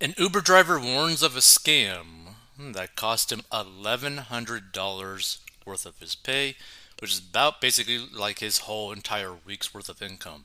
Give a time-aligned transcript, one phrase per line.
[0.00, 6.54] An Uber driver warns of a scam that cost him $1,100 worth of his pay,
[7.00, 10.44] which is about basically like his whole entire week's worth of income.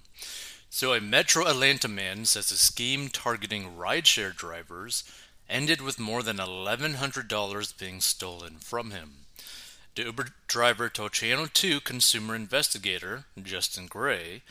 [0.71, 5.03] So, a Metro Atlanta man says a scheme targeting rideshare drivers
[5.47, 9.25] ended with more than $1,100 being stolen from him.
[9.93, 14.41] The Uber driver told Channel 2 consumer investigator Justin Gray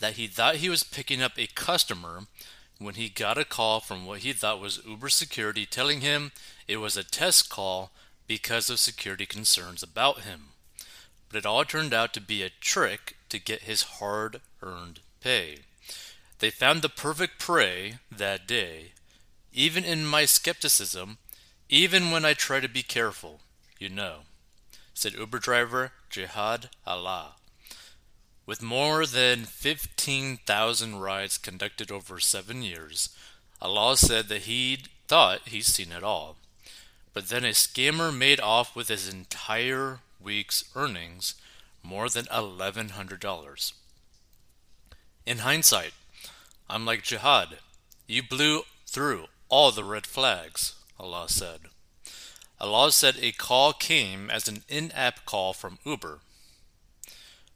[0.00, 2.24] that he thought he was picking up a customer
[2.80, 6.32] when he got a call from what he thought was Uber security telling him
[6.66, 7.92] it was a test call
[8.26, 10.48] because of security concerns about him.
[11.28, 15.58] But it all turned out to be a trick to get his hard earned pay.
[16.38, 18.92] They found the perfect prey that day.
[19.52, 21.18] Even in my skepticism,
[21.68, 23.40] even when I try to be careful,
[23.78, 24.20] you know,
[24.94, 27.34] said Uber driver Jihad Allah.
[28.50, 33.10] With more than 15,000 rides conducted over seven years,
[33.62, 36.34] Allah said that he thought he'd seen it all.
[37.14, 41.36] But then a scammer made off with his entire week's earnings,
[41.84, 43.72] more than $1,100.
[45.26, 45.92] In hindsight,
[46.68, 47.58] I'm like Jihad.
[48.08, 51.60] You blew through all the red flags, Allah said.
[52.60, 56.18] Allah said a call came as an in app call from Uber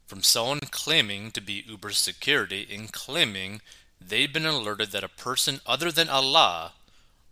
[0.07, 3.61] from someone claiming to be Uber security and claiming
[3.99, 6.73] they'd been alerted that a person other than Allah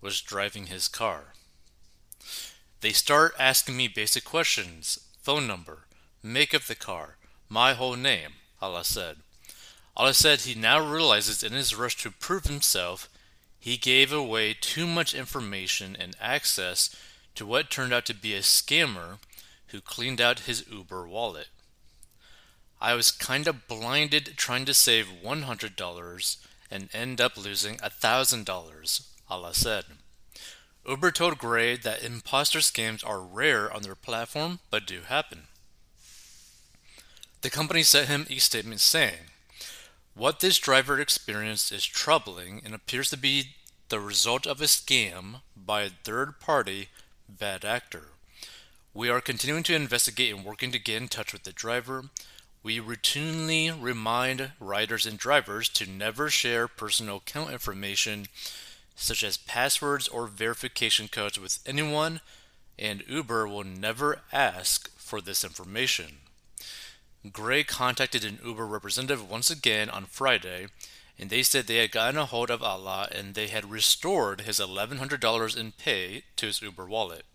[0.01, 1.33] was driving his car.
[2.81, 5.85] They start asking me basic questions phone number,
[6.21, 7.15] make of the car,
[7.47, 9.17] my whole name, Allah said.
[9.95, 13.09] Allah said he now realizes in his rush to prove himself,
[13.59, 16.93] he gave away too much information and access
[17.35, 19.19] to what turned out to be a scammer
[19.67, 21.47] who cleaned out his Uber wallet.
[22.83, 26.37] I was kind of blinded trying to save $100
[26.69, 29.85] and end up losing $1,000, Allah said.
[30.85, 35.43] Uber told Gray that imposter scams are rare on their platform but do happen.
[37.41, 39.31] The company sent him a statement saying,
[40.13, 43.55] What this driver experienced is troubling and appears to be
[43.87, 46.89] the result of a scam by a third party
[47.29, 48.09] bad actor.
[48.93, 52.09] We are continuing to investigate and working to get in touch with the driver.
[52.63, 58.27] We routinely remind riders and drivers to never share personal account information
[58.95, 62.21] such as passwords or verification codes with anyone,
[62.79, 66.19] and Uber will never ask for this information.
[67.31, 70.67] Gray contacted an Uber representative once again on Friday,
[71.19, 74.59] and they said they had gotten a hold of Allah and they had restored his
[74.59, 77.25] $1,100 in pay to his Uber wallet.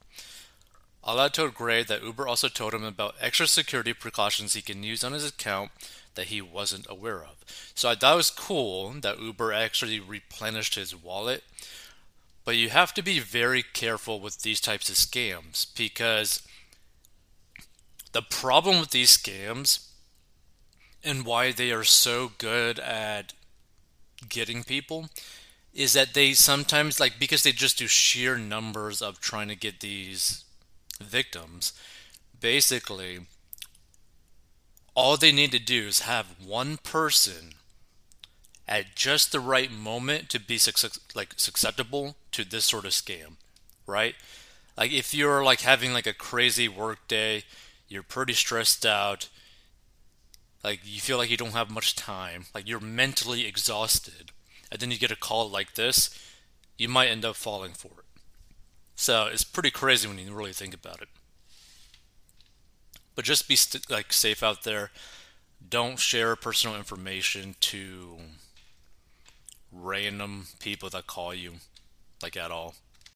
[1.09, 5.03] Allah told Gray that Uber also told him about extra security precautions he can use
[5.03, 5.71] on his account
[6.17, 7.47] that he wasn't aware of.
[7.75, 11.45] So I thought it was cool that Uber actually replenished his wallet.
[12.45, 16.43] But you have to be very careful with these types of scams because
[18.13, 19.89] the problem with these scams
[21.03, 23.33] and why they are so good at
[24.29, 25.09] getting people
[25.73, 29.81] is that they sometimes like because they just do sheer numbers of trying to get
[29.81, 30.45] these
[31.01, 31.73] victims,
[32.41, 33.21] basically,
[34.95, 37.55] all they need to do is have one person
[38.67, 40.59] at just the right moment to be
[41.15, 43.37] like susceptible to this sort of scam,
[43.87, 44.15] right?
[44.77, 47.45] Like if you're like having like a crazy work day,
[47.89, 49.29] you're pretty stressed out,
[50.63, 54.33] like you feel like you don't have much time, like you're mentally exhausted,
[54.71, 56.11] and then you get a call like this,
[56.77, 58.05] you might end up falling for it.
[59.09, 61.09] So it's pretty crazy when you really think about it.
[63.15, 64.91] But just be st- like safe out there.
[65.67, 68.19] Don't share personal information to
[69.73, 71.55] random people that call you,
[72.23, 72.75] like at all.